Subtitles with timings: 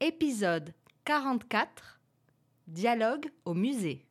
[0.00, 0.74] Épisode
[1.06, 2.02] 44
[2.66, 4.04] Dialogue au musée.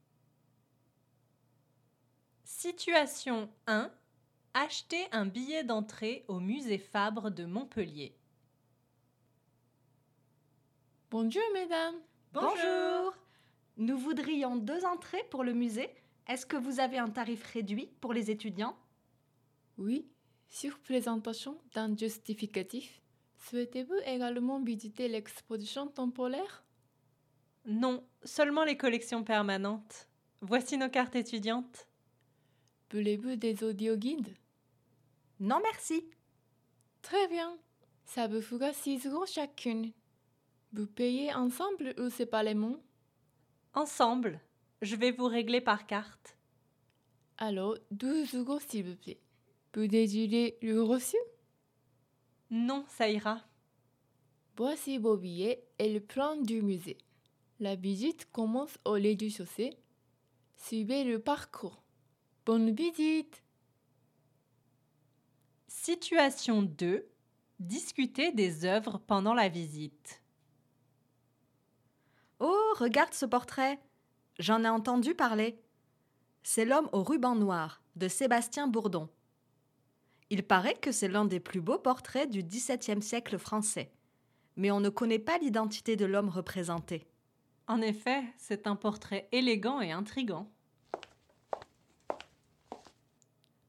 [2.44, 3.92] Situation 1
[4.56, 8.18] Acheter un billet d'entrée au musée Fabre de Montpellier.
[11.12, 12.02] Bonjour mesdames.
[12.34, 13.14] Bonjour.
[13.78, 15.94] Nous voudrions deux entrées pour le musée.
[16.28, 18.76] Est-ce que vous avez un tarif réduit pour les étudiants?
[19.78, 20.10] Oui,
[20.50, 23.04] sur présentation d'un justificatif,
[23.38, 26.64] souhaitez-vous également visiter l'exposition temporaire?
[27.66, 30.08] Non, seulement les collections permanentes.
[30.42, 31.88] Voici nos cartes étudiantes.
[32.92, 34.36] Voulez-vous des audio-guides
[35.40, 36.06] Non, merci.
[37.02, 37.58] Très bien.
[38.06, 39.92] Ça vous fera 6 euros chacune.
[40.74, 42.78] Vous payez ensemble ou séparément?
[43.74, 44.40] Ensemble,
[44.82, 46.38] je vais vous régler par carte.
[47.38, 49.20] Alors, 12 euros s'il vous plaît.
[49.74, 51.18] Vous désirez le reçu?
[52.52, 53.42] Non, ça ira.
[54.58, 56.98] Voici vos billets et le plan du musée.
[57.60, 59.78] La visite commence au rez-du-chaussée.
[60.56, 61.84] Suivez le parcours.
[62.46, 63.44] Bonne visite
[65.68, 67.08] Situation 2
[67.60, 70.22] Discuter des œuvres pendant la visite.
[72.40, 73.80] Oh, regarde ce portrait.
[74.40, 75.62] J'en ai entendu parler.
[76.44, 79.10] C'est L'homme au ruban noir de Sébastien Bourdon.
[80.30, 83.92] Il paraît que c'est l'un des plus beaux portraits du XVIIe siècle français,
[84.56, 87.06] mais on ne connaît pas l'identité de l'homme représenté.
[87.68, 90.50] En effet, c'est un portrait élégant et intrigant.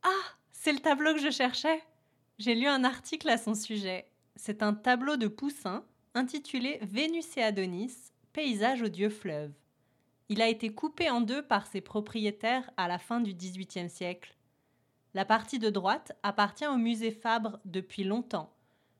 [0.03, 0.09] Ah,
[0.53, 1.83] c'est le tableau que je cherchais.
[2.39, 4.07] J'ai lu un article à son sujet.
[4.35, 7.95] C'est un tableau de Poussin intitulé Vénus et Adonis,
[8.33, 9.53] paysage au dieu fleuve.
[10.29, 14.35] Il a été coupé en deux par ses propriétaires à la fin du XVIIIe siècle.
[15.17, 18.55] La partie de droite appartient au musée Fabre depuis longtemps,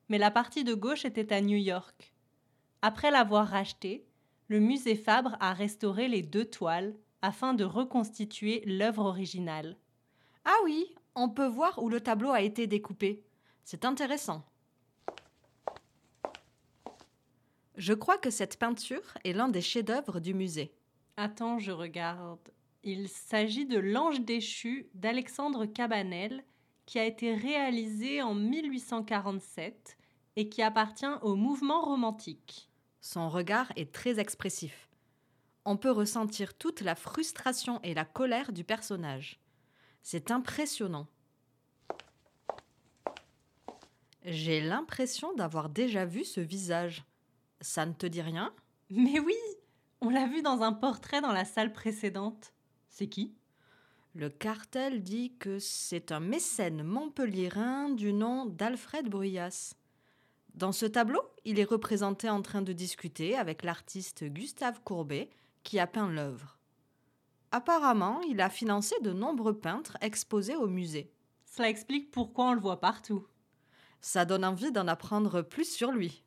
[0.09, 2.15] mais la partie de gauche était à New York.
[2.81, 4.07] Après l'avoir racheté,
[4.49, 9.77] le musée Fabre a restauré les deux toiles afin de reconstituer l'œuvre originale.
[10.47, 13.23] Ah oui, on peut voir où le tableau a été découpé.
[13.63, 14.43] C'est intéressant.
[17.77, 20.75] Je crois que cette peinture est l'un des chefs-d'œuvre du musée.
[21.19, 22.56] Attends, je regarde.
[22.89, 26.45] Il s'agit de L'Ange déchu d'Alexandre Cabanel,
[26.87, 29.99] qui a été réalisé en 1847
[30.37, 32.71] et qui appartient au mouvement romantique.
[33.01, 34.89] Son regard est très expressif.
[35.65, 39.41] On peut ressentir toute la frustration et la colère du personnage.
[40.05, 41.09] C'est impressionnant.
[44.25, 47.05] J'ai l'impression d'avoir déjà vu ce visage.
[47.61, 48.55] Ça ne te dit rien?
[48.91, 49.35] Mais oui,
[50.01, 52.53] on l'a vu dans un portrait dans la salle précédente.
[52.99, 53.35] C'est qui?
[54.15, 59.75] Le cartel dit que c'est un mécène montpelliérain du nom d'Alfred Bruyas.
[60.55, 65.29] Dans ce tableau, il est représenté en train de discuter avec l'artiste Gustave Courbet
[65.63, 66.59] qui a peint l'œuvre.
[67.53, 71.13] Apparemment, il a financé de nombreux peintres exposés au musée.
[71.45, 73.27] Cela explique pourquoi on le voit partout.
[74.01, 76.25] Ça donne envie d'en apprendre plus sur lui.